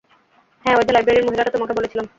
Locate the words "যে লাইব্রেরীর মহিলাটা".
0.83-1.51